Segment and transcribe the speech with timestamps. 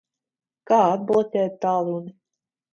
[0.71, 2.15] Kā atbloķēt tālruni?